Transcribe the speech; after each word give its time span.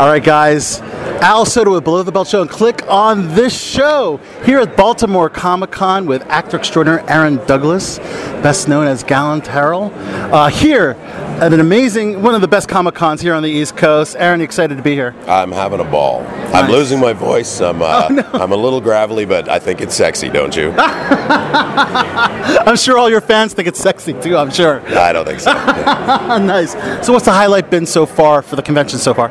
All 0.00 0.06
right, 0.06 0.24
guys. 0.24 0.80
Al 1.22 1.44
Soto 1.44 1.72
with 1.72 1.84
Below 1.84 2.02
the 2.02 2.10
Belt 2.12 2.28
Show, 2.28 2.40
and 2.40 2.48
click 2.50 2.82
on 2.88 3.28
this 3.34 3.52
show 3.58 4.18
here 4.44 4.58
at 4.58 4.74
Baltimore 4.74 5.28
Comic 5.28 5.70
Con 5.70 6.06
with 6.06 6.22
actor 6.22 6.56
extraordinaire 6.56 7.04
Aaron 7.10 7.36
Douglas, 7.46 7.98
best 8.42 8.68
known 8.68 8.86
as 8.86 9.02
Galen 9.04 9.42
Tyrol. 9.42 9.92
Uh, 10.32 10.48
here 10.48 10.92
at 11.42 11.52
an 11.52 11.60
amazing, 11.60 12.22
one 12.22 12.34
of 12.34 12.40
the 12.40 12.48
best 12.48 12.70
Comic 12.70 12.94
Cons 12.94 13.20
here 13.20 13.34
on 13.34 13.42
the 13.42 13.50
East 13.50 13.76
Coast. 13.76 14.16
Aaron, 14.18 14.40
you 14.40 14.44
excited 14.44 14.76
to 14.76 14.82
be 14.82 14.94
here? 14.94 15.14
I'm 15.26 15.52
having 15.52 15.80
a 15.80 15.84
ball. 15.84 16.22
Nice. 16.22 16.54
I'm 16.54 16.70
losing 16.70 16.98
my 16.98 17.12
voice. 17.12 17.60
I'm, 17.60 17.82
uh, 17.82 18.06
Oh, 18.10 18.14
no. 18.14 18.22
I'm 18.32 18.52
a 18.52 18.56
little 18.56 18.80
gravelly, 18.80 19.26
but 19.26 19.46
I 19.48 19.58
think 19.58 19.82
it's 19.82 19.94
sexy, 19.94 20.30
don't 20.30 20.56
you? 20.56 20.72
I'm 20.78 22.76
sure 22.76 22.96
all 22.96 23.10
your 23.10 23.20
fans 23.20 23.52
think 23.52 23.68
it's 23.68 23.78
sexy 23.78 24.14
too. 24.14 24.38
I'm 24.38 24.50
sure. 24.50 24.80
I 24.98 25.12
don't 25.12 25.26
think 25.26 25.40
so. 25.40 25.52
nice. 26.38 26.72
So, 27.06 27.12
what's 27.12 27.26
the 27.26 27.32
highlight 27.32 27.68
been 27.70 27.84
so 27.84 28.06
far 28.06 28.40
for 28.40 28.56
the 28.56 28.62
convention 28.62 28.98
so 28.98 29.12
far? 29.12 29.28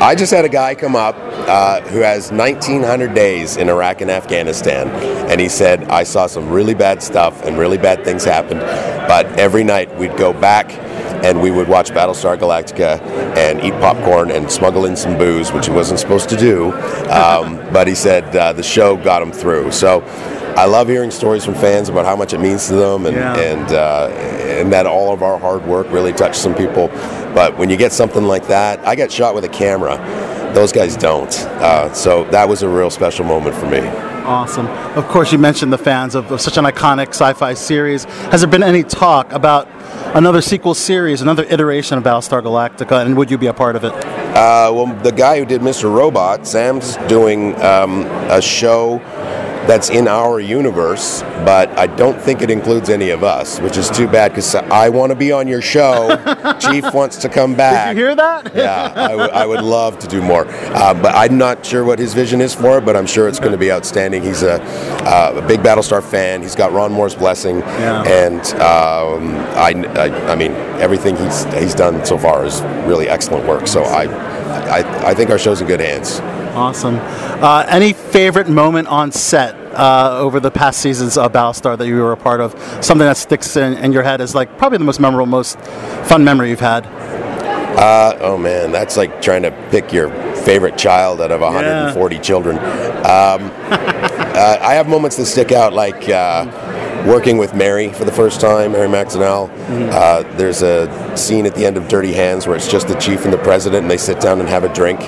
I 0.00 0.14
just 0.14 0.32
had 0.32 0.46
a 0.46 0.48
guy 0.48 0.74
come 0.74 0.96
up 0.96 1.14
uh, 1.18 1.82
who 1.82 1.98
has 1.98 2.30
1,900 2.32 3.12
days 3.12 3.58
in 3.58 3.68
Iraq 3.68 4.00
and 4.00 4.10
Afghanistan, 4.10 4.88
and 5.30 5.38
he 5.38 5.46
said, 5.46 5.84
I 5.90 6.04
saw 6.04 6.26
some 6.26 6.48
really 6.48 6.72
bad 6.72 7.02
stuff 7.02 7.44
and 7.44 7.58
really 7.58 7.76
bad 7.76 8.02
things 8.02 8.24
happened, 8.24 8.60
but 8.60 9.26
every 9.38 9.62
night 9.62 9.94
we'd 9.98 10.16
go 10.16 10.32
back 10.32 10.72
and 11.22 11.42
we 11.42 11.50
would 11.50 11.68
watch 11.68 11.90
Battlestar 11.90 12.38
Galactica 12.38 12.98
and 13.36 13.62
eat 13.62 13.74
popcorn 13.74 14.30
and 14.30 14.50
smuggle 14.50 14.86
in 14.86 14.96
some 14.96 15.18
booze, 15.18 15.52
which 15.52 15.66
he 15.66 15.72
wasn't 15.72 16.00
supposed 16.00 16.30
to 16.30 16.36
do. 16.38 16.72
Um, 17.10 17.56
but 17.70 17.86
he 17.86 17.94
said 17.94 18.34
uh, 18.34 18.54
the 18.54 18.62
show 18.62 18.96
got 18.96 19.20
him 19.20 19.32
through. 19.32 19.70
So 19.70 20.00
I 20.60 20.66
love 20.66 20.88
hearing 20.88 21.10
stories 21.10 21.42
from 21.42 21.54
fans 21.54 21.88
about 21.88 22.04
how 22.04 22.14
much 22.14 22.34
it 22.34 22.38
means 22.38 22.66
to 22.68 22.74
them 22.74 23.06
and, 23.06 23.16
Yeah. 23.16 23.34
and, 23.34 23.72
uh, 23.72 24.08
and 24.58 24.70
that 24.74 24.84
all 24.84 25.10
of 25.10 25.22
our 25.22 25.38
hard 25.38 25.64
work 25.64 25.90
really 25.90 26.12
touched 26.12 26.36
some 26.36 26.54
people. 26.54 26.88
But 27.34 27.56
when 27.56 27.70
you 27.70 27.78
get 27.78 27.94
something 27.94 28.24
like 28.24 28.46
that, 28.48 28.78
I 28.86 28.94
got 28.94 29.10
shot 29.10 29.34
with 29.34 29.44
a 29.44 29.48
camera. 29.48 29.96
Those 30.52 30.70
guys 30.70 30.96
don't. 30.96 31.34
Uh, 31.62 31.90
so 31.94 32.24
that 32.24 32.46
was 32.46 32.62
a 32.62 32.68
real 32.68 32.90
special 32.90 33.24
moment 33.24 33.56
for 33.56 33.70
me. 33.70 33.78
Awesome. 34.26 34.66
Of 34.98 35.08
course, 35.08 35.32
you 35.32 35.38
mentioned 35.38 35.72
the 35.72 35.78
fans 35.78 36.14
of, 36.14 36.30
of 36.30 36.42
such 36.42 36.58
an 36.58 36.66
iconic 36.66 37.08
sci-fi 37.08 37.54
series. 37.54 38.04
Has 38.30 38.42
there 38.42 38.50
been 38.50 38.62
any 38.62 38.82
talk 38.82 39.32
about 39.32 39.66
another 40.14 40.42
sequel 40.42 40.74
series, 40.74 41.22
another 41.22 41.44
iteration 41.44 41.96
of 41.96 42.04
Battlestar 42.04 42.42
Galactica, 42.42 43.02
and 43.06 43.16
would 43.16 43.30
you 43.30 43.38
be 43.38 43.46
a 43.46 43.54
part 43.54 43.76
of 43.76 43.84
it? 43.84 43.92
Uh, 43.94 44.70
well, 44.74 44.86
the 45.02 45.10
guy 45.12 45.38
who 45.38 45.46
did 45.46 45.62
Mr. 45.62 45.90
Robot, 45.90 46.46
Sam's 46.46 46.96
doing 47.08 47.58
um, 47.62 48.02
a 48.28 48.42
show 48.42 49.00
that's 49.66 49.90
in 49.90 50.08
our 50.08 50.40
universe, 50.40 51.22
but 51.44 51.68
I 51.78 51.86
don't 51.86 52.20
think 52.20 52.42
it 52.42 52.50
includes 52.50 52.88
any 52.88 53.10
of 53.10 53.22
us, 53.22 53.60
which 53.60 53.76
is 53.76 53.90
too 53.90 54.08
bad 54.08 54.30
because 54.32 54.54
I 54.54 54.88
want 54.88 55.10
to 55.10 55.16
be 55.16 55.32
on 55.32 55.46
your 55.46 55.62
show. 55.62 56.16
Chief 56.60 56.92
wants 56.92 57.18
to 57.18 57.28
come 57.28 57.54
back. 57.54 57.88
Did 57.94 58.00
you 58.00 58.06
hear 58.06 58.14
that? 58.16 58.54
yeah, 58.54 58.92
I, 58.96 59.08
w- 59.08 59.30
I 59.30 59.46
would 59.46 59.62
love 59.62 59.98
to 60.00 60.08
do 60.08 60.22
more. 60.22 60.46
Uh, 60.48 60.94
but 60.94 61.14
I'm 61.14 61.38
not 61.38 61.64
sure 61.64 61.84
what 61.84 61.98
his 61.98 62.14
vision 62.14 62.40
is 62.40 62.54
for 62.54 62.78
it, 62.78 62.84
but 62.84 62.96
I'm 62.96 63.06
sure 63.06 63.28
it's 63.28 63.38
going 63.38 63.52
to 63.52 63.58
be 63.58 63.70
outstanding. 63.70 64.22
He's 64.22 64.42
a, 64.42 64.60
uh, 64.62 65.40
a 65.42 65.46
big 65.46 65.60
Battlestar 65.60 66.02
fan. 66.02 66.42
He's 66.42 66.56
got 66.56 66.72
Ron 66.72 66.92
Moore's 66.92 67.14
blessing. 67.14 67.60
Yeah. 67.60 68.02
And 68.04 68.40
um, 68.54 69.36
I, 69.56 69.72
I, 69.96 70.32
I 70.32 70.34
mean, 70.34 70.52
everything 70.80 71.16
he's, 71.16 71.44
he's 71.54 71.74
done 71.74 72.04
so 72.04 72.16
far 72.18 72.44
is 72.44 72.62
really 72.86 73.08
excellent 73.08 73.46
work. 73.46 73.66
So 73.66 73.82
I, 73.84 74.04
I, 74.70 75.08
I 75.10 75.14
think 75.14 75.30
our 75.30 75.38
show's 75.38 75.60
in 75.60 75.66
good 75.66 75.80
hands. 75.80 76.20
Awesome. 76.54 76.96
Uh, 76.96 77.64
any 77.68 77.92
favorite 77.92 78.48
moment 78.48 78.88
on 78.88 79.12
set 79.12 79.54
uh, 79.72 80.18
over 80.18 80.40
the 80.40 80.50
past 80.50 80.80
seasons 80.80 81.16
of 81.16 81.32
Battlestar 81.32 81.78
that 81.78 81.86
you 81.86 81.96
were 81.96 82.12
a 82.12 82.16
part 82.16 82.40
of? 82.40 82.52
Something 82.84 83.06
that 83.06 83.16
sticks 83.16 83.56
in, 83.56 83.74
in 83.74 83.92
your 83.92 84.02
head 84.02 84.20
is 84.20 84.34
like 84.34 84.58
probably 84.58 84.78
the 84.78 84.84
most 84.84 85.00
memorable, 85.00 85.26
most 85.26 85.60
fun 85.60 86.24
memory 86.24 86.50
you've 86.50 86.60
had. 86.60 86.86
Uh, 87.78 88.18
oh 88.20 88.36
man, 88.36 88.72
that's 88.72 88.96
like 88.96 89.22
trying 89.22 89.42
to 89.42 89.50
pick 89.70 89.92
your 89.92 90.10
favorite 90.34 90.76
child 90.76 91.20
out 91.20 91.30
of 91.30 91.40
140 91.40 92.18
children. 92.18 92.58
Um, 92.58 92.64
uh, 93.70 94.58
I 94.60 94.74
have 94.74 94.88
moments 94.88 95.16
that 95.16 95.26
stick 95.26 95.52
out, 95.52 95.72
like 95.72 96.08
uh, 96.08 96.44
working 97.06 97.38
with 97.38 97.54
Mary 97.54 97.92
for 97.92 98.04
the 98.04 98.12
first 98.12 98.40
time, 98.40 98.72
Mary 98.72 98.88
McDonnell. 98.88 99.48
Uh, 99.90 100.22
there's 100.36 100.62
a 100.62 101.16
scene 101.16 101.46
at 101.46 101.54
the 101.54 101.64
end 101.64 101.76
of 101.76 101.88
Dirty 101.88 102.12
Hands 102.12 102.46
where 102.46 102.56
it's 102.56 102.68
just 102.70 102.88
the 102.88 102.94
chief 102.94 103.24
and 103.24 103.32
the 103.32 103.38
president, 103.38 103.82
and 103.82 103.90
they 103.90 103.96
sit 103.96 104.20
down 104.20 104.40
and 104.40 104.48
have 104.48 104.64
a 104.64 104.72
drink, 104.72 105.00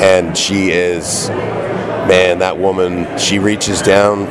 and 0.00 0.36
she 0.36 0.70
is, 0.70 1.28
man, 1.28 2.38
that 2.40 2.58
woman. 2.58 3.06
She 3.18 3.38
reaches 3.38 3.82
down 3.82 4.26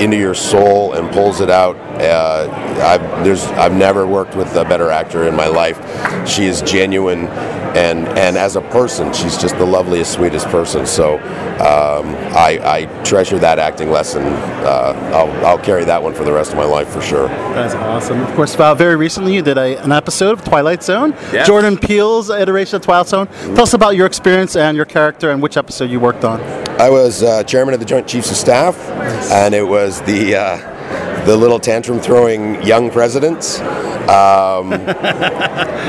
into 0.00 0.16
your 0.16 0.34
soul 0.34 0.92
and 0.94 1.10
pulls 1.12 1.40
it 1.40 1.50
out. 1.50 1.76
Uh, 2.00 2.48
I've, 2.82 3.24
there's, 3.24 3.44
I've 3.52 3.74
never 3.74 4.06
worked 4.06 4.36
with 4.36 4.54
a 4.56 4.64
better 4.64 4.90
actor 4.90 5.26
in 5.26 5.34
my 5.34 5.46
life. 5.46 5.78
She 6.28 6.44
is 6.44 6.60
genuine, 6.62 7.26
and 7.76 8.06
and 8.08 8.36
as 8.36 8.56
a 8.56 8.60
person, 8.60 9.12
she's 9.12 9.38
just 9.38 9.56
the 9.58 9.64
loveliest, 9.66 10.12
sweetest 10.12 10.46
person. 10.48 10.86
So 10.86 11.14
um, 11.16 12.06
I, 12.36 12.60
I 12.64 13.02
treasure 13.04 13.38
that 13.38 13.58
acting 13.58 13.90
lesson. 13.90 14.22
Uh, 14.24 15.10
I'll, 15.14 15.46
I'll 15.46 15.58
carry 15.58 15.84
that 15.84 16.02
one 16.02 16.12
for 16.14 16.24
the 16.24 16.32
rest 16.32 16.50
of 16.52 16.56
my 16.58 16.64
life 16.64 16.88
for 16.88 17.00
sure. 17.00 17.28
That's 17.28 17.74
awesome. 17.74 18.20
Of 18.22 18.34
course, 18.34 18.54
uh, 18.58 18.74
very 18.74 18.96
recently 18.96 19.34
you 19.34 19.42
did 19.42 19.56
a, 19.56 19.82
an 19.82 19.92
episode 19.92 20.32
of 20.32 20.44
Twilight 20.44 20.82
Zone, 20.82 21.14
Yeah. 21.32 21.44
Jordan 21.44 21.78
Peele's 21.78 22.28
iteration 22.30 22.76
of 22.76 22.82
Twilight 22.82 23.06
Zone. 23.08 23.26
Tell 23.28 23.62
us 23.62 23.74
about 23.74 23.96
your 23.96 24.06
experience 24.06 24.56
and 24.56 24.76
your 24.76 24.86
character 24.86 25.30
and 25.30 25.40
which 25.42 25.56
episode 25.56 25.90
you 25.90 26.00
worked 26.00 26.24
on. 26.24 26.40
I 26.78 26.90
was 26.90 27.22
uh, 27.22 27.42
chairman 27.44 27.74
of 27.74 27.80
the 27.80 27.86
Joint 27.86 28.06
Chiefs 28.06 28.30
of 28.30 28.36
Staff, 28.36 28.78
and 29.32 29.54
it 29.54 29.62
was 29.66 30.02
the 30.02 30.36
uh, 30.36 31.24
the 31.24 31.36
little 31.36 31.58
tantrum 31.58 32.00
throwing 32.00 32.62
young 32.62 32.90
presidents. 32.90 33.58
Um, 33.60 34.70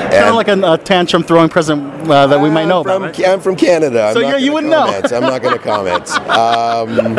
Kind 0.08 0.30
of 0.30 0.36
like 0.36 0.48
a, 0.48 0.60
a 0.74 0.78
tantrum 0.78 1.24
throwing 1.24 1.50
president 1.50 2.10
uh, 2.10 2.26
that 2.28 2.40
we 2.40 2.50
might 2.50 2.66
know 2.66 2.80
I'm 2.80 2.86
about. 2.88 3.16
from, 3.16 3.24
right? 3.24 3.30
I'm 3.34 3.42
from 3.42 3.56
Canada. 3.58 4.02
I'm 4.04 4.14
So 4.14 4.22
not 4.22 4.40
you- 4.42 4.52
gonna 4.52 4.54
wouldn't 4.54 4.72
know. 4.72 4.86
comment. 4.86 5.12
I'm 5.14 5.22
not 5.24 5.42
going 5.42 5.58
to 5.58 5.64
comment. 5.64 6.10
Um, 6.38 7.18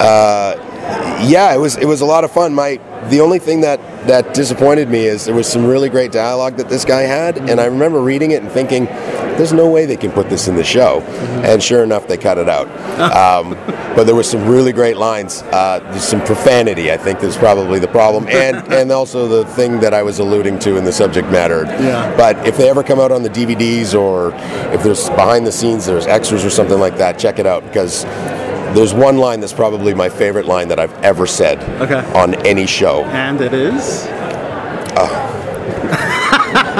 uh, 0.00 0.54
yeah, 1.24 1.54
it 1.54 1.58
was 1.58 1.76
it 1.76 1.86
was 1.86 2.00
a 2.00 2.04
lot 2.04 2.24
of 2.24 2.32
fun. 2.32 2.52
My 2.54 2.78
the 3.08 3.20
only 3.20 3.38
thing 3.38 3.60
that 3.62 3.78
that 4.08 4.34
disappointed 4.34 4.88
me 4.90 5.04
is 5.06 5.24
there 5.24 5.34
was 5.34 5.46
some 5.46 5.64
really 5.66 5.88
great 5.88 6.10
dialogue 6.12 6.56
that 6.56 6.68
this 6.68 6.84
guy 6.84 7.02
had, 7.02 7.38
and 7.48 7.60
I 7.60 7.66
remember 7.66 8.00
reading 8.00 8.32
it 8.32 8.42
and 8.42 8.50
thinking, 8.50 8.86
"There's 9.36 9.52
no 9.52 9.68
way 9.70 9.86
they 9.86 9.96
can 9.96 10.10
put 10.12 10.28
this 10.28 10.48
in 10.48 10.56
the 10.56 10.64
show," 10.64 11.00
Mm-hmm. 11.00 11.44
and 11.44 11.62
sure 11.62 11.82
enough, 11.82 12.06
they 12.06 12.16
cut 12.16 12.38
it 12.38 12.48
out. 12.48 12.68
um, 13.16 13.54
but 13.94 14.04
there 14.04 14.14
was 14.14 14.28
some 14.30 14.46
really 14.48 14.72
great 14.72 14.96
lines. 14.96 15.42
Uh, 15.42 15.78
there's 15.90 16.04
some 16.04 16.22
profanity. 16.24 16.90
I 16.92 16.96
think 16.96 17.22
is 17.22 17.36
probably 17.36 17.78
the 17.78 17.88
problem, 17.88 18.26
and 18.28 18.56
and 18.72 18.90
also 18.92 19.26
the 19.28 19.44
thing 19.54 19.80
that 19.80 19.92
I 19.94 20.02
was 20.02 20.18
alluding 20.18 20.58
to 20.60 20.76
in 20.76 20.84
the 20.84 20.92
subject 20.92 21.28
matter. 21.30 21.64
Yeah. 21.66 22.14
But 22.16 22.46
if 22.46 22.56
they 22.56 22.68
ever 22.70 22.82
come 22.82 23.00
out 23.00 23.12
on 23.12 23.22
the 23.22 23.30
DVDs 23.30 23.94
or 23.98 24.32
if 24.74 24.82
there's 24.82 25.08
behind 25.10 25.46
the 25.46 25.52
scenes, 25.52 25.86
there's 25.86 26.06
extras 26.06 26.44
or 26.44 26.50
something 26.50 26.78
like 26.78 26.96
that, 26.98 27.18
check 27.18 27.38
it 27.38 27.46
out 27.46 27.62
because 27.64 28.04
there's 28.74 28.94
one 28.94 29.18
line 29.18 29.40
that's 29.40 29.52
probably 29.52 29.92
my 29.92 30.08
favorite 30.08 30.46
line 30.46 30.68
that 30.68 30.78
I've 30.80 30.94
ever 31.04 31.26
said 31.26 31.58
Okay. 31.82 32.02
on 32.18 32.34
any 32.46 32.66
show. 32.66 33.04
And 33.04 33.40
it 33.40 33.52
is. 33.52 34.06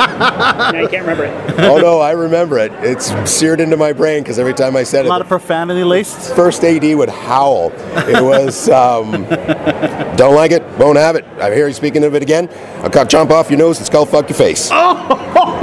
Now 0.06 0.80
you 0.80 0.88
can't 0.88 1.06
remember 1.06 1.24
it. 1.24 1.60
oh 1.60 1.78
no, 1.78 2.00
I 2.00 2.12
remember 2.12 2.58
it. 2.58 2.72
It's 2.76 3.06
seared 3.30 3.60
into 3.60 3.76
my 3.76 3.92
brain 3.92 4.22
because 4.22 4.38
every 4.38 4.54
time 4.54 4.76
I 4.76 4.82
said 4.82 5.00
it, 5.00 5.04
A 5.04 5.06
it, 5.06 5.10
lot 5.10 5.20
of 5.20 5.28
profanity 5.28 5.84
laced. 5.84 6.34
first 6.34 6.64
AD 6.64 6.82
would 6.96 7.08
howl. 7.08 7.72
It 8.08 8.22
was, 8.22 8.68
um, 8.68 9.12
don't 10.16 10.34
like 10.34 10.50
it, 10.50 10.62
won't 10.78 10.98
have 10.98 11.16
it. 11.16 11.24
I 11.40 11.54
hear 11.54 11.66
you 11.68 11.74
speaking 11.74 12.04
of 12.04 12.14
it 12.14 12.22
again. 12.22 12.48
I'll 12.82 12.90
cut 12.90 13.08
chomp 13.08 13.30
off 13.30 13.50
your 13.50 13.58
nose 13.58 13.78
and 13.78 13.86
skull 13.86 14.06
fuck 14.06 14.28
your 14.28 14.36
face. 14.38 14.70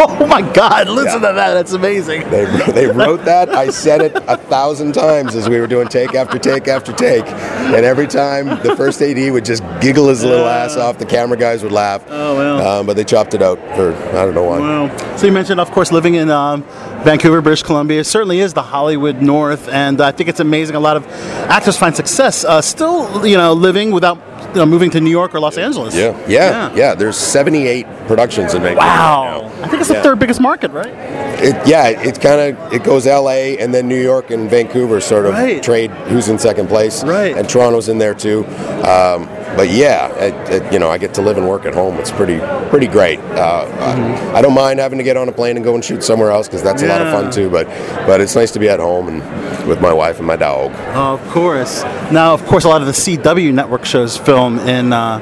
Oh 0.01 0.25
my 0.27 0.41
God! 0.53 0.87
Listen 0.89 1.21
Yeah. 1.21 1.29
to 1.29 1.35
that. 1.35 1.53
That's 1.53 1.73
amazing. 1.73 2.29
They, 2.29 2.45
they 2.71 2.87
wrote 2.87 3.23
that. 3.25 3.49
I 3.49 3.69
said 3.69 4.01
it 4.01 4.15
a 4.27 4.35
thousand 4.37 4.93
times 4.93 5.35
as 5.35 5.47
we 5.49 5.59
were 5.59 5.67
doing 5.67 5.87
take 5.87 6.15
after 6.15 6.39
take 6.39 6.67
after 6.67 6.91
take. 6.93 7.25
And 7.27 7.85
every 7.85 8.07
time 8.07 8.47
the 8.63 8.75
first 8.77 9.01
AD 9.01 9.31
would 9.31 9.43
just 9.45 9.61
giggle 9.81 10.07
his 10.07 10.23
little 10.23 10.47
ass 10.47 10.75
off, 10.77 10.97
the 10.97 11.05
camera 11.05 11.37
guys 11.37 11.63
would 11.63 11.71
laugh. 11.73 12.03
Oh, 12.09 12.35
well. 12.35 12.67
Um, 12.79 12.85
but 12.85 12.95
they 12.95 13.03
chopped 13.03 13.33
it 13.33 13.41
out 13.41 13.57
for, 13.75 13.93
I 13.93 14.25
don't 14.25 14.28
know 14.35 14.43
why. 14.43 14.59
Wow. 14.59 15.15
So 15.17 15.25
you 15.27 15.31
mentioned, 15.33 15.59
of 15.59 15.71
course, 15.71 15.91
living 15.91 16.15
in 16.15 16.29
um, 16.29 16.63
Vancouver, 17.03 17.41
British 17.41 17.63
Columbia. 17.63 17.99
It 18.01 18.05
certainly 18.05 18.39
is 18.39 18.53
the 18.53 18.63
Hollywood 18.63 19.21
North, 19.21 19.67
and 19.69 20.01
I 20.01 20.11
think 20.11 20.29
it's 20.29 20.39
amazing. 20.39 20.75
A 20.75 20.79
lot 20.79 20.97
of 20.97 21.05
actors 21.49 21.77
find 21.77 21.95
success 21.95 22.43
uh, 22.43 22.61
still, 22.61 23.25
you 23.25 23.37
know, 23.37 23.53
living 23.53 23.91
without 23.91 24.17
you 24.49 24.55
know, 24.55 24.65
moving 24.65 24.89
to 24.91 24.99
New 25.01 25.11
York 25.11 25.35
or 25.35 25.39
Los 25.39 25.57
Angeles. 25.57 25.95
Yeah, 25.95 26.17
yeah, 26.27 26.73
yeah, 26.73 26.95
There's 26.95 27.17
78 27.17 27.85
productions 28.07 28.53
in 28.55 28.61
Vancouver. 28.63 28.79
Wow. 28.79 29.41
right. 29.43 29.63
I 29.63 29.67
think 29.67 29.81
it's 29.81 29.89
the 29.89 30.01
third 30.01 30.17
biggest 30.17 30.41
market, 30.41 30.71
right? 30.71 30.91
It, 31.41 31.67
yeah, 31.67 31.89
it 31.89 32.19
kind 32.19 32.57
of 32.57 32.73
it 32.73 32.83
goes 32.83 33.05
L.A. 33.05 33.57
and 33.59 33.73
then 33.73 33.87
New 33.87 34.01
York 34.01 34.31
and 34.31 34.49
Vancouver 34.49 34.99
sort 35.01 35.25
of 35.25 35.33
Right. 35.33 35.61
trade 35.61 35.91
who's 35.91 36.29
in 36.29 36.39
second 36.39 36.67
place. 36.67 37.03
Right. 37.03 37.37
And 37.37 37.47
Toronto's 37.47 37.89
in 37.89 37.97
there 37.99 38.15
too. 38.15 38.45
Um, 38.85 39.29
but 39.55 39.69
yeah, 39.69 40.07
it, 40.15 40.33
it, 40.63 40.73
you 40.73 40.79
know, 40.79 40.89
I 40.89 40.97
get 40.97 41.13
to 41.15 41.21
live 41.21 41.37
and 41.37 41.47
work 41.47 41.65
at 41.65 41.73
home. 41.73 41.95
It's 41.97 42.11
pretty 42.11 42.39
pretty 42.69 42.87
great. 42.87 43.19
Uh, 43.19 43.65
I, 44.33 44.37
I 44.37 44.41
don't 44.41 44.53
mind 44.53 44.79
having 44.79 44.97
to 44.99 45.03
get 45.03 45.17
on 45.17 45.27
a 45.29 45.31
plane 45.31 45.55
and 45.55 45.63
go 45.65 45.75
and 45.75 45.83
shoot 45.83 46.03
somewhere 46.03 46.31
else 46.31 46.47
because 46.47 46.63
that's 46.63 46.81
a 46.83 46.87
lot 46.87 47.01
of 47.01 47.11
fun 47.11 47.31
too. 47.31 47.49
But 47.49 47.67
but 48.07 48.21
it's 48.21 48.35
nice 48.35 48.51
to 48.51 48.59
be 48.59 48.69
at 48.69 48.79
home 48.79 49.07
and 49.07 49.67
with 49.67 49.81
my 49.81 49.93
wife 49.93 50.17
and 50.17 50.27
my 50.27 50.35
dog. 50.35 50.71
Of 50.95 51.21
course. 51.29 51.83
Now, 52.11 52.33
of 52.33 52.45
course, 52.45 52.63
a 52.63 52.69
lot 52.69 52.81
of 52.81 52.87
the 52.87 52.93
CW 52.93 53.53
network 53.53 53.85
shows 53.85 54.17
film 54.17 54.59
in 54.59 54.93
uh, 54.93 55.19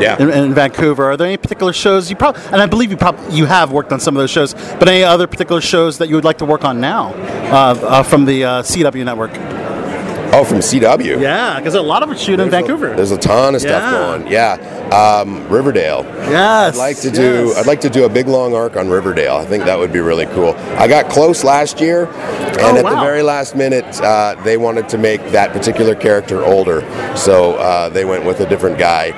Yeah. 0.00 0.16
in, 0.22 0.30
in 0.30 0.54
Vancouver. 0.54 1.10
Are 1.10 1.16
there 1.16 1.26
any 1.26 1.36
particular 1.36 1.72
shows 1.72 2.08
you 2.10 2.16
probably, 2.16 2.42
and 2.52 2.62
I 2.62 2.66
believe 2.66 2.90
you 2.90 2.96
probably 2.96 3.34
you 3.34 3.46
have 3.46 3.72
worked 3.72 3.92
on 3.92 4.00
some 4.00 4.16
of 4.16 4.20
those 4.20 4.30
shows, 4.30 4.54
but 4.54 4.88
any 4.88 5.02
other 5.04 5.26
particular 5.26 5.60
shows 5.60 5.98
that 5.98 6.08
you 6.08 6.14
would 6.14 6.24
like 6.24 6.38
to 6.38 6.44
work 6.46 6.64
on 6.64 6.80
now 6.80 7.12
uh, 7.50 7.78
uh, 7.82 8.02
from 8.02 8.24
the 8.24 8.44
uh, 8.44 8.62
CW 8.62 9.04
network? 9.04 9.32
Oh, 10.32 10.44
from 10.44 10.58
CW. 10.58 11.20
Yeah, 11.20 11.58
because 11.58 11.74
a 11.74 11.82
lot 11.82 12.02
of 12.04 12.10
it's 12.12 12.20
shooting 12.20 12.44
in 12.46 12.50
There's 12.50 12.62
a- 12.62 12.66
Vancouver. 12.66 12.94
there's 12.94 13.10
a 13.10 13.18
ton 13.18 13.54
of 13.56 13.60
stuff 13.60 13.82
Yeah. 13.82 13.90
going. 13.90 14.26
Yeah, 14.28 15.20
um, 15.22 15.48
Riverdale. 15.48 16.06
yes, 16.30 16.74
I'd 16.74 16.78
like 16.78 16.98
to 17.00 17.10
do. 17.10 17.46
yes. 17.48 17.58
I'd 17.58 17.66
like 17.66 17.80
to 17.80 17.90
do 17.90 18.04
a 18.04 18.08
big 18.08 18.28
long 18.28 18.54
arc 18.54 18.76
on 18.76 18.88
Riverdale. 18.90 19.36
I 19.36 19.44
think 19.44 19.64
that 19.64 19.78
would 19.78 19.92
be 19.92 19.98
really 20.00 20.26
cool. 20.26 20.54
I 20.78 20.86
got 20.86 21.08
close 21.08 21.42
last 21.42 21.80
year, 21.80 22.04
and 22.06 22.60
Oh, 22.60 22.76
at 22.76 22.84
the 22.84 23.00
very 23.00 23.22
last 23.22 23.56
minute, 23.56 24.00
uh, 24.02 24.36
they 24.44 24.56
wanted 24.56 24.88
to 24.90 24.98
make 24.98 25.32
that 25.32 25.52
particular 25.52 25.94
character 25.96 26.44
older, 26.44 26.84
so 27.16 27.54
uh, 27.54 27.88
they 27.88 28.04
went 28.04 28.24
with 28.24 28.38
a 28.40 28.46
different 28.46 28.78
guy. 28.78 29.10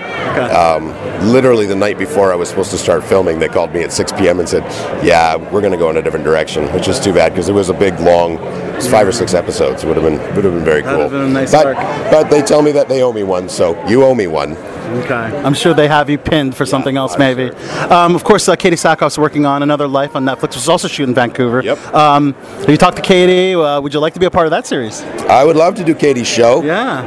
Um, 0.49 0.95
literally 1.31 1.67
the 1.67 1.77
night 1.77 1.99
before 1.99 2.33
I 2.33 2.37
was 2.37 2.49
supposed 2.49 2.71
to 2.71 2.79
start 2.79 3.05
filming, 3.05 3.39
they 3.39 3.49
called 3.49 3.75
me 3.75 3.83
at 3.83 3.93
6 3.93 4.13
p.m. 4.13 4.41
and 4.41 4.49
said, 4.49 4.65
"Yeah, 5.05 5.37
we're 5.37 5.61
going 5.61 5.73
to 5.73 5.79
go 5.79 5.91
in 5.91 5.99
a 5.99 6.03
different 6.03 6.25
direction," 6.25 6.73
which 6.73 6.89
is 6.89 6.99
too 6.99 7.13
bad 7.13 7.33
because 7.33 7.51
it 7.51 7.53
was 7.53 7.69
a 7.69 7.75
big 7.75 7.99
long. 8.01 8.39
It 8.39 8.77
was 8.77 8.89
five 8.89 9.07
or 9.07 9.13
six 9.13 9.35
episodes. 9.35 9.85
It 9.85 9.89
would 9.89 9.97
have 9.99 10.05
been 10.05 10.19
would 10.35 10.45
have 10.45 10.55
been 10.55 10.65
very 10.65 10.81
That'd 10.83 10.99
cool. 11.03 11.21
been 11.21 11.31
a 11.31 11.33
nice 11.33 11.53
but, 11.53 11.75
but 12.11 12.31
they 12.31 12.43
tell 12.43 12.63
me 12.63 12.73
that 12.73 12.89
they 12.89 13.03
owe 13.03 13.13
me 13.13 13.23
one, 13.23 13.49
so 13.49 13.87
you 13.89 14.03
owe 14.05 14.15
me 14.15 14.27
one. 14.27 14.57
Okay. 14.93 15.15
I'm 15.15 15.55
sure 15.55 15.73
they 15.73 15.89
have 15.89 16.11
you 16.11 16.19
pinned 16.19 16.55
for 16.55 16.67
something 16.67 16.97
else, 16.97 17.15
I'm 17.15 17.21
maybe. 17.21 17.51
Um, 17.89 18.15
of 18.15 18.25
course, 18.25 18.49
uh, 18.49 18.57
Katee 18.57 18.73
Sackhoff's 18.73 19.19
working 19.19 19.47
on 19.47 19.63
Another 19.63 19.89
Life 19.89 20.15
on 20.15 20.25
Netflix, 20.25 20.43
which 20.43 20.57
is 20.57 20.69
also 20.69 20.87
shooting 20.87 21.11
in 21.11 21.15
Vancouver. 21.15 21.63
Yep. 21.63 21.95
Um, 21.95 22.35
have 22.35 22.69
you 22.69 22.77
talked 22.77 22.97
to 22.97 23.03
Katee? 23.03 23.55
Uh, 23.55 23.81
would 23.81 23.95
you 23.95 24.01
like 24.01 24.13
to 24.15 24.21
be 24.21 24.27
a 24.27 24.31
part 24.31 24.47
of 24.47 24.51
that 24.51 24.67
series? 24.67 25.03
I 25.29 25.45
would 25.45 25.57
love 25.57 25.75
to 25.77 25.85
do 25.85 25.95
Katee's 25.95 26.29
show. 26.29 26.63
Yeah. 26.63 27.07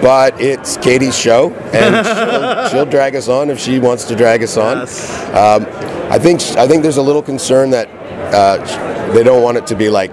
but 0.00 0.40
it's 0.40 0.76
Katee's 0.78 1.18
show, 1.18 1.52
and 1.72 2.06
she'll, 2.70 2.84
she'll 2.84 2.90
drag 2.90 3.16
us 3.16 3.28
on 3.28 3.50
if 3.50 3.58
she 3.58 3.78
wants 3.78 4.04
to 4.04 4.16
drag 4.16 4.42
us 4.42 4.56
on. 4.56 4.78
Yes. 4.78 5.28
Um, 5.30 5.66
I 6.12 6.18
think 6.18 6.42
I 6.58 6.68
think 6.68 6.82
there's 6.82 6.98
a 6.98 7.02
little 7.02 7.22
concern 7.22 7.70
that 7.70 7.88
uh, 8.34 9.12
they 9.12 9.22
don't 9.22 9.42
want 9.42 9.56
it 9.56 9.66
to 9.68 9.74
be 9.74 9.88
like 9.88 10.12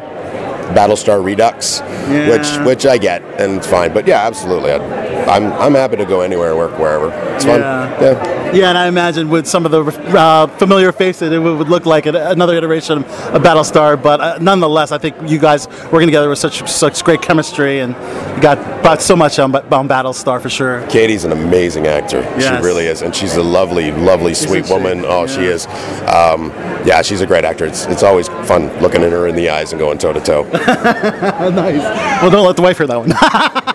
Battlestar 0.74 1.24
Redux, 1.24 1.80
Yeah. 1.82 2.30
which 2.30 2.66
which 2.66 2.86
I 2.86 2.98
get, 2.98 3.22
and 3.40 3.58
it's 3.58 3.68
fine. 3.68 3.94
But 3.94 4.08
yeah, 4.08 4.26
absolutely, 4.26 4.72
I'd, 4.72 4.82
I'm 5.28 5.52
I'm 5.54 5.74
happy 5.76 5.98
to 5.98 6.06
go 6.06 6.22
anywhere 6.22 6.50
and 6.50 6.58
work 6.58 6.78
wherever. 6.80 7.12
It's 7.36 7.46
fun. 7.46 7.60
Yeah. 7.62 8.02
Yeah. 8.02 8.49
Yeah, 8.54 8.70
and 8.70 8.78
I 8.78 8.88
imagine 8.88 9.30
with 9.30 9.48
some 9.48 9.66
of 9.66 9.72
the 9.72 9.84
uh, 10.18 10.48
familiar 10.58 10.92
faces, 10.92 11.32
it 11.32 11.40
would 11.40 11.70
look 11.70 11.86
like 11.86 12.06
another 12.06 12.56
iteration 12.56 13.00
of 13.00 13.42
Battlestar. 13.42 14.02
But 14.02 14.22
uh, 14.22 14.38
nonetheless, 14.40 14.92
I 14.92 14.98
think 14.98 15.16
you 15.30 15.40
guys 15.40 15.68
working 15.92 16.08
together 16.08 16.30
with 16.30 16.40
such 16.40 16.68
such 16.70 17.04
great 17.04 17.22
chemistry, 17.22 17.80
and 17.80 17.94
got 18.42 18.58
brought 18.82 19.02
so 19.02 19.16
much 19.16 19.40
on, 19.40 19.56
on 19.56 19.88
Battlestar 19.88 20.42
for 20.42 20.50
sure. 20.50 20.82
Katee's 20.88 21.26
an 21.26 21.32
amazing 21.32 21.88
actor. 21.88 22.22
Yes. 22.22 22.58
She 22.58 22.66
really 22.66 22.86
is, 22.86 23.02
and 23.02 23.16
she's 23.16 23.36
a 23.36 23.44
lovely, 23.44 23.92
lovely, 23.92 24.34
sweet 24.34 24.70
woman. 24.70 25.04
Oh, 25.06 25.28
she 25.28 25.42
is. 25.42 25.68
Um, 26.08 26.50
yeah, 26.86 27.02
she's 27.02 27.22
a 27.22 27.28
great 27.28 27.46
actor. 27.46 27.66
It's, 27.66 27.86
it's 27.86 28.04
always 28.04 28.28
fun 28.28 28.68
looking 28.82 29.04
at 29.04 29.12
her 29.12 29.28
in 29.28 29.36
the 29.36 29.50
eyes 29.50 29.72
and 29.74 29.80
going 29.80 29.98
toe 29.98 30.14
to 30.14 30.22
toe. 30.22 30.44
nice. 30.52 31.84
Well, 32.22 32.32
don't 32.32 32.46
let 32.46 32.56
the 32.56 32.62
wife 32.62 32.78
hear 32.78 32.88
that 32.88 32.98
one. 32.98 33.66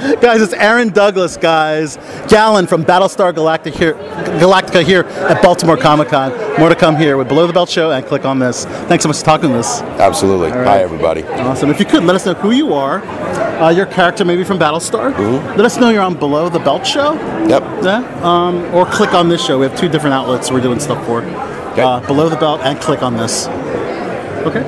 guys, 0.20 0.40
it's 0.40 0.54
Aaron 0.54 0.88
Douglas, 0.88 1.36
guys. 1.36 1.98
Galen 2.28 2.66
from 2.66 2.84
Battlestar 2.84 3.34
Galactica 3.34 3.74
here, 3.74 3.94
Galactica 4.40 4.82
here 4.82 5.02
at 5.02 5.42
Baltimore 5.42 5.76
Comic 5.76 6.08
Con. 6.08 6.30
More 6.58 6.70
to 6.70 6.74
come 6.74 6.96
here 6.96 7.18
with 7.18 7.28
Below 7.28 7.46
the 7.46 7.52
Belt 7.52 7.68
Show 7.68 7.90
and 7.90 8.06
click 8.06 8.24
on 8.24 8.38
this. 8.38 8.64
Thanks 8.64 9.02
so 9.02 9.08
much 9.08 9.18
for 9.18 9.24
talking 9.26 9.50
to 9.50 9.58
us. 9.58 9.82
Absolutely. 9.82 10.52
right. 10.52 10.66
Hi, 10.66 10.78
everybody. 10.78 11.22
Awesome. 11.24 11.68
If 11.68 11.78
you 11.78 11.84
could, 11.84 12.04
let 12.04 12.16
us 12.16 12.24
know 12.24 12.32
who 12.32 12.50
you 12.50 12.72
are, 12.72 13.04
uh, 13.60 13.68
your 13.68 13.84
character 13.84 14.24
maybe 14.24 14.42
from 14.42 14.58
Battlestar. 14.58 15.12
Let 15.56 15.66
us 15.66 15.76
know 15.76 15.90
you're 15.90 16.00
on 16.00 16.14
Below 16.18 16.48
the 16.48 16.60
Belt 16.60 16.86
Show. 16.86 17.12
Yep. 17.46 17.62
Yeah. 17.84 18.20
Um, 18.22 18.64
or 18.74 18.86
click 18.86 19.12
on 19.12 19.28
this 19.28 19.44
show. 19.44 19.58
We 19.58 19.66
have 19.66 19.78
two 19.78 19.90
different 19.90 20.14
outlets 20.14 20.50
we're 20.50 20.62
doing 20.62 20.80
stuff 20.80 21.04
for. 21.04 21.20
Uh, 21.22 22.00
below 22.06 22.28
the 22.30 22.36
Belt 22.36 22.62
and 22.62 22.80
click 22.80 23.02
on 23.02 23.16
this. 23.16 23.48
Okay. 24.46 24.62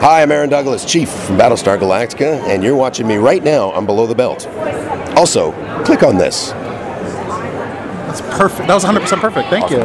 Hi, 0.00 0.22
I'm 0.22 0.30
Aaron 0.30 0.48
Douglas, 0.48 0.84
Chief 0.84 1.10
from 1.10 1.36
Battlestar 1.36 1.76
Galactica, 1.76 2.40
and 2.44 2.62
you're 2.62 2.76
watching 2.76 3.04
me 3.08 3.16
right 3.16 3.42
now 3.42 3.72
on 3.72 3.84
Below 3.84 4.06
the 4.06 4.14
Belt. 4.14 4.46
Also, 5.16 5.50
click 5.82 6.04
on 6.04 6.16
this. 6.16 6.50
That's 8.06 8.20
perfect. 8.20 8.68
That 8.68 8.74
was 8.74 8.84
100% 8.84 9.20
perfect. 9.20 9.48
Thank 9.50 9.72
you. 9.72 9.78